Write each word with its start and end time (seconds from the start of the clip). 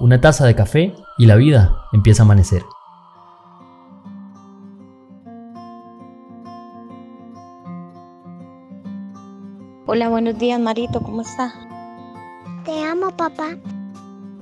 una 0.00 0.20
taza 0.20 0.44
de 0.44 0.56
café 0.56 0.92
y 1.18 1.26
la 1.26 1.36
vida 1.36 1.86
empieza 1.92 2.22
a 2.22 2.24
amanecer. 2.24 2.62
Hola, 9.86 10.08
buenos 10.08 10.36
días 10.38 10.58
Marito, 10.58 11.00
¿cómo 11.00 11.22
está? 11.22 11.52
Te 12.64 12.82
amo, 12.82 13.10
papá. 13.12 13.50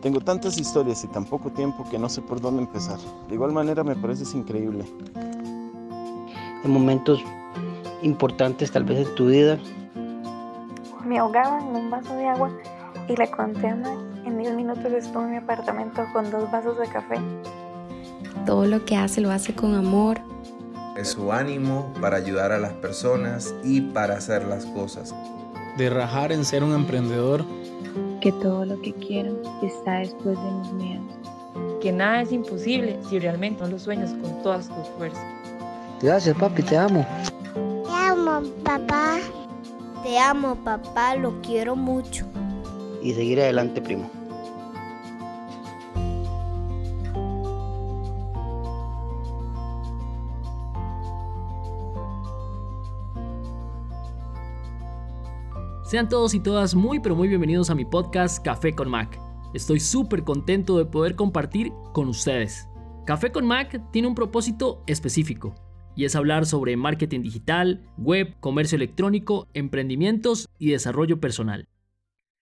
Tengo 0.00 0.20
tantas 0.20 0.56
historias 0.56 1.04
y 1.04 1.08
tan 1.08 1.24
poco 1.24 1.50
tiempo 1.50 1.84
que 1.90 1.98
no 1.98 2.08
sé 2.08 2.22
por 2.22 2.40
dónde 2.40 2.62
empezar. 2.62 2.98
De 3.28 3.34
igual 3.34 3.52
manera 3.52 3.84
me 3.84 3.96
pareces 3.96 4.34
increíble. 4.34 4.84
En 6.64 6.70
momentos 6.70 7.22
importantes 8.02 8.70
tal 8.70 8.84
vez 8.84 9.06
en 9.06 9.14
tu 9.14 9.26
vida. 9.26 9.58
Me 11.04 11.18
ahogaba 11.18 11.58
en 11.58 11.76
un 11.76 11.90
vaso 11.90 12.14
de 12.14 12.28
agua 12.28 12.50
y 13.08 13.16
le 13.16 13.30
conté 13.30 13.68
a 13.68 13.76
Max. 13.76 14.13
En 14.26 14.38
10 14.38 14.54
minutos 14.54 14.90
estuve 14.90 15.24
en 15.24 15.30
mi 15.32 15.36
apartamento 15.36 16.02
con 16.14 16.30
dos 16.30 16.50
vasos 16.50 16.78
de 16.78 16.86
café. 16.86 17.16
Todo 18.46 18.64
lo 18.64 18.82
que 18.86 18.96
hace 18.96 19.20
lo 19.20 19.30
hace 19.30 19.54
con 19.54 19.74
amor. 19.74 20.18
Es 20.96 21.08
su 21.08 21.30
ánimo 21.30 21.92
para 22.00 22.16
ayudar 22.16 22.50
a 22.50 22.58
las 22.58 22.72
personas 22.74 23.54
y 23.62 23.82
para 23.82 24.16
hacer 24.16 24.46
las 24.46 24.64
cosas. 24.66 25.14
De 25.76 25.90
rajar 25.90 26.32
en 26.32 26.44
ser 26.44 26.64
un 26.64 26.72
emprendedor. 26.72 27.44
Que 28.22 28.32
todo 28.32 28.64
lo 28.64 28.80
que 28.80 28.94
quiero 28.94 29.42
está 29.62 29.98
después 29.98 30.38
de 30.42 30.50
mis 30.50 30.72
miedos. 30.72 31.04
Que 31.82 31.92
nada 31.92 32.22
es 32.22 32.32
imposible 32.32 32.98
si 33.08 33.18
realmente 33.18 33.62
no 33.62 33.68
lo 33.68 33.78
sueñas 33.78 34.14
con 34.22 34.42
todas 34.42 34.68
tus 34.68 34.88
fuerzas. 34.96 35.24
Gracias, 36.00 36.34
papi, 36.38 36.62
te 36.62 36.78
amo. 36.78 37.06
Te 37.84 37.92
amo, 37.92 38.42
papá. 38.64 39.18
Te 40.02 40.18
amo, 40.18 40.54
papá, 40.64 41.14
lo 41.16 41.40
quiero 41.42 41.76
mucho. 41.76 42.24
Y 43.02 43.12
seguir 43.12 43.38
adelante, 43.40 43.82
primo. 43.82 44.08
Sean 55.94 56.08
todos 56.08 56.34
y 56.34 56.40
todas 56.40 56.74
muy 56.74 56.98
pero 56.98 57.14
muy 57.14 57.28
bienvenidos 57.28 57.70
a 57.70 57.76
mi 57.76 57.84
podcast 57.84 58.44
Café 58.44 58.74
con 58.74 58.90
Mac. 58.90 59.16
Estoy 59.54 59.78
súper 59.78 60.24
contento 60.24 60.76
de 60.76 60.86
poder 60.86 61.14
compartir 61.14 61.70
con 61.92 62.08
ustedes. 62.08 62.68
Café 63.06 63.30
con 63.30 63.46
Mac 63.46 63.80
tiene 63.92 64.08
un 64.08 64.16
propósito 64.16 64.82
específico 64.88 65.54
y 65.94 66.04
es 66.04 66.16
hablar 66.16 66.46
sobre 66.46 66.76
marketing 66.76 67.20
digital, 67.20 67.88
web, 67.96 68.34
comercio 68.40 68.74
electrónico, 68.74 69.46
emprendimientos 69.54 70.48
y 70.58 70.72
desarrollo 70.72 71.20
personal. 71.20 71.68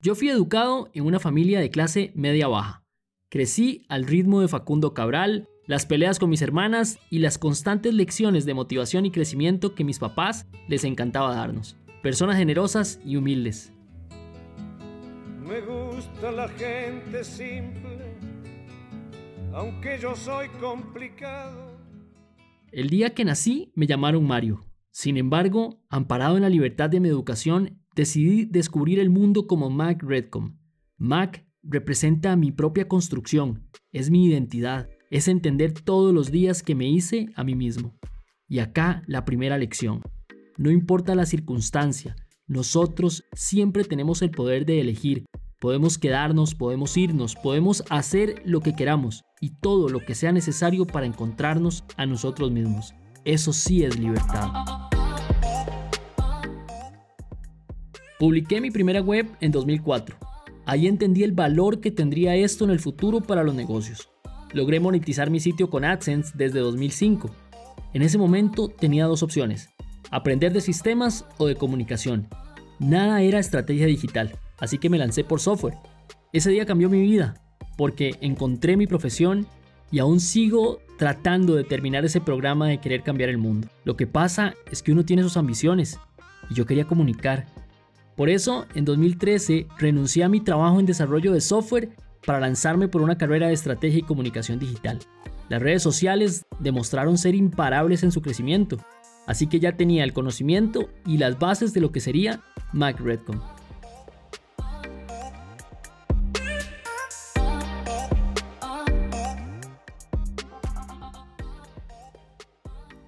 Yo 0.00 0.14
fui 0.14 0.28
educado 0.28 0.88
en 0.92 1.04
una 1.04 1.18
familia 1.18 1.58
de 1.58 1.70
clase 1.70 2.12
media 2.14 2.46
baja. 2.46 2.84
Crecí 3.30 3.84
al 3.88 4.06
ritmo 4.06 4.40
de 4.42 4.46
Facundo 4.46 4.94
Cabral, 4.94 5.48
las 5.66 5.86
peleas 5.86 6.20
con 6.20 6.30
mis 6.30 6.42
hermanas 6.42 7.00
y 7.10 7.18
las 7.18 7.36
constantes 7.36 7.94
lecciones 7.94 8.44
de 8.44 8.54
motivación 8.54 9.06
y 9.06 9.10
crecimiento 9.10 9.74
que 9.74 9.82
mis 9.82 9.98
papás 9.98 10.46
les 10.68 10.84
encantaba 10.84 11.34
darnos. 11.34 11.76
Personas 12.02 12.38
generosas 12.38 12.98
y 13.04 13.16
humildes. 13.16 13.74
Me 15.46 15.60
gusta 15.60 16.32
la 16.32 16.48
gente 16.48 17.22
simple, 17.24 18.16
aunque 19.52 19.98
yo 20.00 20.16
soy 20.16 20.48
complicado. 20.60 21.78
El 22.72 22.88
día 22.88 23.10
que 23.10 23.26
nací 23.26 23.70
me 23.74 23.86
llamaron 23.86 24.26
Mario. 24.26 24.64
Sin 24.90 25.18
embargo, 25.18 25.82
amparado 25.90 26.36
en 26.36 26.42
la 26.42 26.48
libertad 26.48 26.88
de 26.88 27.00
mi 27.00 27.08
educación, 27.08 27.82
decidí 27.94 28.46
descubrir 28.46 28.98
el 28.98 29.10
mundo 29.10 29.46
como 29.46 29.68
Mac 29.68 30.02
Redcom. 30.02 30.56
Mac 30.96 31.46
representa 31.62 32.34
mi 32.34 32.50
propia 32.50 32.88
construcción, 32.88 33.68
es 33.92 34.10
mi 34.10 34.24
identidad, 34.24 34.88
es 35.10 35.28
entender 35.28 35.72
todos 35.72 36.14
los 36.14 36.30
días 36.30 36.62
que 36.62 36.74
me 36.74 36.88
hice 36.88 37.28
a 37.34 37.44
mí 37.44 37.54
mismo. 37.54 37.98
Y 38.48 38.60
acá 38.60 39.02
la 39.06 39.26
primera 39.26 39.58
lección. 39.58 40.00
No 40.60 40.70
importa 40.70 41.14
la 41.14 41.24
circunstancia, 41.24 42.16
nosotros 42.46 43.24
siempre 43.32 43.82
tenemos 43.82 44.20
el 44.20 44.30
poder 44.30 44.66
de 44.66 44.82
elegir. 44.82 45.24
Podemos 45.58 45.96
quedarnos, 45.96 46.54
podemos 46.54 46.98
irnos, 46.98 47.34
podemos 47.34 47.82
hacer 47.88 48.42
lo 48.44 48.60
que 48.60 48.76
queramos 48.76 49.24
y 49.40 49.54
todo 49.58 49.88
lo 49.88 50.00
que 50.00 50.14
sea 50.14 50.32
necesario 50.32 50.86
para 50.86 51.06
encontrarnos 51.06 51.84
a 51.96 52.04
nosotros 52.04 52.50
mismos. 52.50 52.92
Eso 53.24 53.54
sí 53.54 53.84
es 53.84 53.98
libertad. 53.98 54.50
Publiqué 58.18 58.60
mi 58.60 58.70
primera 58.70 59.00
web 59.00 59.30
en 59.40 59.52
2004. 59.52 60.14
Ahí 60.66 60.88
entendí 60.88 61.22
el 61.22 61.32
valor 61.32 61.80
que 61.80 61.90
tendría 61.90 62.36
esto 62.36 62.66
en 62.66 62.70
el 62.70 62.80
futuro 62.80 63.22
para 63.22 63.44
los 63.44 63.54
negocios. 63.54 64.10
Logré 64.52 64.78
monetizar 64.78 65.30
mi 65.30 65.40
sitio 65.40 65.70
con 65.70 65.86
AdSense 65.86 66.32
desde 66.36 66.60
2005. 66.60 67.30
En 67.94 68.02
ese 68.02 68.18
momento 68.18 68.68
tenía 68.68 69.06
dos 69.06 69.22
opciones, 69.22 69.70
aprender 70.10 70.52
de 70.52 70.60
sistemas 70.60 71.24
o 71.38 71.46
de 71.46 71.56
comunicación. 71.56 72.28
Nada 72.78 73.22
era 73.22 73.38
estrategia 73.38 73.86
digital, 73.86 74.36
así 74.58 74.78
que 74.78 74.90
me 74.90 74.98
lancé 74.98 75.24
por 75.24 75.40
software. 75.40 75.78
Ese 76.32 76.50
día 76.50 76.66
cambió 76.66 76.88
mi 76.88 77.00
vida, 77.00 77.34
porque 77.76 78.14
encontré 78.20 78.76
mi 78.76 78.86
profesión 78.86 79.46
y 79.90 79.98
aún 79.98 80.20
sigo 80.20 80.80
tratando 80.98 81.54
de 81.54 81.64
terminar 81.64 82.04
ese 82.04 82.20
programa 82.20 82.68
de 82.68 82.78
querer 82.78 83.02
cambiar 83.02 83.30
el 83.30 83.38
mundo. 83.38 83.68
Lo 83.84 83.96
que 83.96 84.06
pasa 84.06 84.54
es 84.70 84.82
que 84.82 84.92
uno 84.92 85.04
tiene 85.04 85.22
sus 85.22 85.36
ambiciones 85.36 85.98
y 86.48 86.54
yo 86.54 86.66
quería 86.66 86.86
comunicar. 86.86 87.46
Por 88.16 88.28
eso, 88.28 88.66
en 88.74 88.84
2013 88.84 89.66
renuncié 89.78 90.24
a 90.24 90.28
mi 90.28 90.40
trabajo 90.40 90.78
en 90.78 90.86
desarrollo 90.86 91.32
de 91.32 91.40
software 91.40 91.90
para 92.26 92.40
lanzarme 92.40 92.86
por 92.86 93.02
una 93.02 93.16
carrera 93.16 93.46
de 93.46 93.54
estrategia 93.54 94.00
y 94.00 94.02
comunicación 94.02 94.58
digital. 94.58 94.98
Las 95.48 95.62
redes 95.62 95.82
sociales 95.82 96.44
demostraron 96.58 97.18
ser 97.18 97.34
imparables 97.34 98.02
en 98.02 98.12
su 98.12 98.22
crecimiento, 98.22 98.76
así 99.30 99.46
que 99.46 99.60
ya 99.60 99.76
tenía 99.76 100.02
el 100.02 100.12
conocimiento 100.12 100.88
y 101.06 101.18
las 101.18 101.38
bases 101.38 101.72
de 101.72 101.80
lo 101.80 101.92
que 101.92 102.00
sería 102.00 102.40
Mac 102.72 102.98
Redcom. 102.98 103.40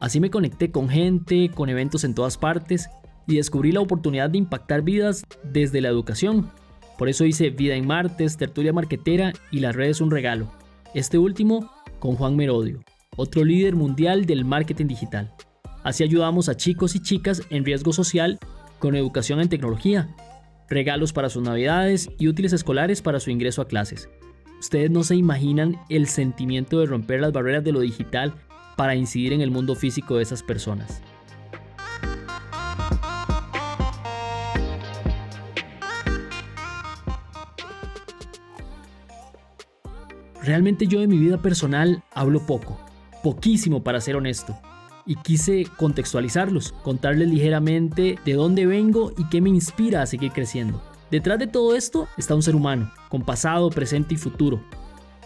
Así 0.00 0.18
me 0.20 0.30
conecté 0.30 0.70
con 0.70 0.88
gente, 0.88 1.50
con 1.54 1.68
eventos 1.68 2.02
en 2.02 2.14
todas 2.14 2.38
partes 2.38 2.88
y 3.26 3.36
descubrí 3.36 3.70
la 3.70 3.80
oportunidad 3.80 4.30
de 4.30 4.38
impactar 4.38 4.80
vidas 4.80 5.22
desde 5.44 5.82
la 5.82 5.88
educación. 5.88 6.50
Por 6.96 7.10
eso 7.10 7.26
hice 7.26 7.50
Vida 7.50 7.74
en 7.74 7.86
Martes, 7.86 8.38
Tertulia 8.38 8.72
Marquetera 8.72 9.34
y 9.50 9.58
Las 9.58 9.76
redes 9.76 10.00
un 10.00 10.10
regalo. 10.10 10.50
Este 10.94 11.18
último 11.18 11.70
con 11.98 12.14
Juan 12.14 12.36
Merodio, 12.36 12.80
otro 13.16 13.44
líder 13.44 13.76
mundial 13.76 14.24
del 14.24 14.46
marketing 14.46 14.86
digital. 14.86 15.34
Así 15.86 16.02
ayudamos 16.02 16.48
a 16.48 16.56
chicos 16.56 16.96
y 16.96 17.00
chicas 17.00 17.42
en 17.48 17.64
riesgo 17.64 17.92
social 17.92 18.40
con 18.80 18.96
educación 18.96 19.38
en 19.38 19.48
tecnología, 19.48 20.08
regalos 20.68 21.12
para 21.12 21.28
sus 21.28 21.44
navidades 21.44 22.10
y 22.18 22.26
útiles 22.26 22.52
escolares 22.52 23.02
para 23.02 23.20
su 23.20 23.30
ingreso 23.30 23.62
a 23.62 23.68
clases. 23.68 24.08
Ustedes 24.58 24.90
no 24.90 25.04
se 25.04 25.14
imaginan 25.14 25.78
el 25.88 26.08
sentimiento 26.08 26.80
de 26.80 26.86
romper 26.86 27.20
las 27.20 27.30
barreras 27.30 27.62
de 27.62 27.70
lo 27.70 27.78
digital 27.78 28.34
para 28.76 28.96
incidir 28.96 29.32
en 29.32 29.42
el 29.42 29.52
mundo 29.52 29.76
físico 29.76 30.16
de 30.16 30.24
esas 30.24 30.42
personas. 30.42 31.02
Realmente 40.42 40.88
yo 40.88 40.98
de 40.98 41.06
mi 41.06 41.16
vida 41.16 41.40
personal 41.40 42.02
hablo 42.12 42.44
poco, 42.44 42.76
poquísimo 43.22 43.84
para 43.84 44.00
ser 44.00 44.16
honesto, 44.16 44.58
y 45.06 45.14
quise 45.16 45.66
contextualizarlos, 45.76 46.72
contarles 46.82 47.28
ligeramente 47.28 48.18
de 48.24 48.34
dónde 48.34 48.66
vengo 48.66 49.12
y 49.16 49.24
qué 49.28 49.40
me 49.40 49.50
inspira 49.50 50.02
a 50.02 50.06
seguir 50.06 50.32
creciendo. 50.32 50.82
Detrás 51.10 51.38
de 51.38 51.46
todo 51.46 51.76
esto 51.76 52.08
está 52.16 52.34
un 52.34 52.42
ser 52.42 52.56
humano, 52.56 52.90
con 53.08 53.22
pasado, 53.22 53.70
presente 53.70 54.14
y 54.14 54.18
futuro. 54.18 54.60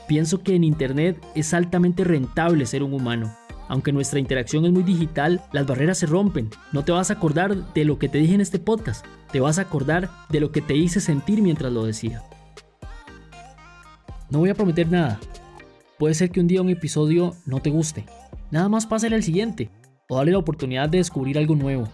Pienso 0.06 0.42
que 0.42 0.54
en 0.54 0.64
Internet 0.64 1.24
es 1.34 1.54
altamente 1.54 2.04
rentable 2.04 2.66
ser 2.66 2.82
un 2.82 2.92
humano. 2.92 3.34
Aunque 3.68 3.92
nuestra 3.92 4.18
interacción 4.18 4.64
es 4.66 4.72
muy 4.72 4.82
digital, 4.82 5.42
las 5.52 5.66
barreras 5.66 5.98
se 5.98 6.06
rompen. 6.06 6.50
No 6.72 6.84
te 6.84 6.92
vas 6.92 7.10
a 7.10 7.14
acordar 7.14 7.72
de 7.72 7.84
lo 7.84 7.98
que 7.98 8.08
te 8.08 8.18
dije 8.18 8.34
en 8.34 8.40
este 8.40 8.58
podcast, 8.58 9.06
te 9.32 9.40
vas 9.40 9.58
a 9.58 9.62
acordar 9.62 10.10
de 10.28 10.40
lo 10.40 10.50
que 10.50 10.60
te 10.60 10.76
hice 10.76 11.00
sentir 11.00 11.40
mientras 11.40 11.72
lo 11.72 11.84
decía. 11.84 12.24
No 14.28 14.40
voy 14.40 14.50
a 14.50 14.54
prometer 14.54 14.90
nada. 14.90 15.18
Puede 15.98 16.14
ser 16.14 16.30
que 16.30 16.40
un 16.40 16.46
día 16.46 16.62
un 16.62 16.70
episodio 16.70 17.36
no 17.46 17.60
te 17.60 17.70
guste. 17.70 18.06
Nada 18.50 18.68
más 18.68 18.86
pásale 18.86 19.16
al 19.16 19.22
siguiente 19.22 19.70
o 20.08 20.16
dale 20.16 20.32
la 20.32 20.38
oportunidad 20.38 20.88
de 20.88 20.98
descubrir 20.98 21.38
algo 21.38 21.54
nuevo. 21.54 21.88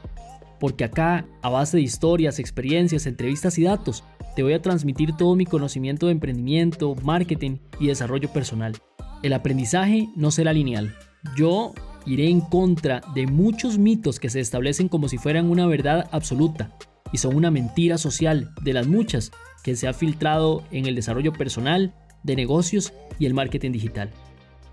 Porque 0.59 0.85
acá, 0.85 1.27
a 1.43 1.51
base 1.51 1.77
de 1.77 1.83
historias, 1.83 2.39
experiencias, 2.39 3.07
entrevistas 3.07 3.59
y 3.59 3.65
datos, 3.65 4.05
te 4.35 4.43
voy 4.43 4.55
a 4.55 4.63
transmitir 4.63 5.15
todo 5.17 5.37
mi 5.37 5.45
conocimiento 5.45 6.07
de 6.07 6.13
emprendimiento, 6.13 6.95
marketing 7.03 7.59
y 7.79 7.89
desarrollo 7.89 8.31
personal. 8.31 8.75
El 9.23 9.35
aprendizaje 9.35 10.09
no 10.17 10.31
será 10.31 10.53
lineal. 10.53 10.95
Yo 11.37 11.75
iré 12.07 12.31
en 12.31 12.41
contra 12.41 13.03
de 13.15 13.27
muchos 13.27 13.77
mitos 13.79 14.19
que 14.19 14.31
se 14.31 14.41
establecen 14.41 14.89
como 14.89 15.09
si 15.09 15.19
fueran 15.19 15.51
una 15.51 15.67
verdad 15.67 16.09
absoluta 16.11 16.71
y 17.13 17.19
son 17.19 17.37
una 17.37 17.51
mentira 17.51 17.99
social 17.99 18.51
de 18.63 18.73
las 18.73 18.87
muchas 18.87 19.33
que 19.63 19.77
se 19.77 19.89
ha 19.89 19.93
filtrado 19.93 20.63
en 20.71 20.87
el 20.87 20.95
desarrollo 20.95 21.33
personal 21.33 21.95
de 22.23 22.37
negocios 22.37 22.93
y 23.19 23.27
el 23.27 23.35
marketing 23.35 23.73
digital. 23.73 24.11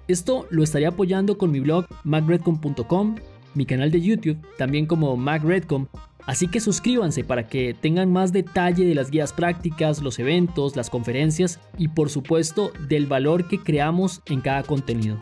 Esto 0.07 0.47
lo 0.49 0.63
estaré 0.63 0.85
apoyando 0.85 1.37
con 1.37 1.51
mi 1.51 1.61
blog 1.61 1.85
macredcom.com, 2.03 3.15
mi 3.55 3.65
canal 3.65 3.89
de 3.89 4.01
YouTube, 4.01 4.37
también 4.57 4.85
como 4.85 5.15
macredcom, 5.15 5.87
así 6.25 6.47
que 6.47 6.59
suscríbanse 6.59 7.23
para 7.23 7.47
que 7.47 7.73
tengan 7.73 8.11
más 8.11 8.33
detalle 8.33 8.85
de 8.85 8.95
las 8.95 9.11
guías 9.11 9.31
prácticas, 9.31 10.01
los 10.01 10.19
eventos, 10.19 10.75
las 10.75 10.89
conferencias 10.89 11.59
y 11.77 11.87
por 11.87 12.09
supuesto 12.09 12.73
del 12.89 13.05
valor 13.05 13.47
que 13.47 13.59
creamos 13.59 14.21
en 14.25 14.41
cada 14.41 14.63
contenido. 14.63 15.17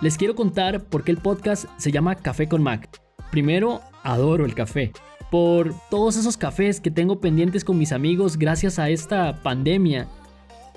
Les 0.00 0.16
quiero 0.16 0.34
contar 0.34 0.84
por 0.84 1.02
qué 1.04 1.12
el 1.12 1.18
podcast 1.18 1.66
se 1.78 1.92
llama 1.92 2.16
Café 2.16 2.48
con 2.48 2.62
Mac. 2.62 2.88
Primero, 3.30 3.80
adoro 4.02 4.44
el 4.44 4.54
café. 4.54 4.92
Por 5.32 5.72
todos 5.88 6.18
esos 6.18 6.36
cafés 6.36 6.78
que 6.78 6.90
tengo 6.90 7.18
pendientes 7.18 7.64
con 7.64 7.78
mis 7.78 7.92
amigos 7.92 8.36
gracias 8.36 8.78
a 8.78 8.90
esta 8.90 9.42
pandemia. 9.42 10.06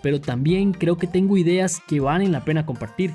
Pero 0.02 0.22
también 0.22 0.72
creo 0.72 0.98
que 0.98 1.07
tengo 1.07 1.36
ideas 1.36 1.81
que 1.90 2.00
valen 2.00 2.31
la 2.31 2.46
pena 2.46 2.66
compartir. 2.66 3.13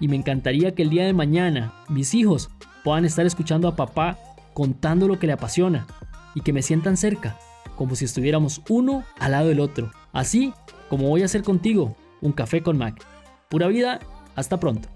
Y 0.00 0.08
me 0.08 0.16
encantaría 0.16 0.74
que 0.74 0.80
el 0.80 0.88
día 0.88 1.04
de 1.04 1.12
mañana 1.12 1.74
mis 1.90 2.14
hijos 2.14 2.48
puedan 2.84 3.04
estar 3.04 3.26
escuchando 3.26 3.68
a 3.68 3.76
papá 3.76 4.18
contando 4.54 5.06
lo 5.08 5.18
que 5.18 5.26
le 5.26 5.34
apasiona 5.34 5.86
y 6.34 6.40
que 6.40 6.54
me 6.54 6.62
sientan 6.62 6.96
cerca, 6.96 7.36
como 7.76 7.94
si 7.94 8.06
estuviéramos 8.06 8.62
uno 8.70 9.04
al 9.18 9.32
lado 9.32 9.48
del 9.48 9.60
otro. 9.60 9.90
Así 10.14 10.54
como 10.88 11.10
voy 11.10 11.20
a 11.20 11.26
hacer 11.26 11.42
contigo, 11.42 11.96
un 12.22 12.32
café 12.32 12.62
con 12.62 12.78
Mac. 12.78 13.04
Pura 13.50 13.68
vida, 13.68 14.00
hasta 14.36 14.58
pronto. 14.58 14.88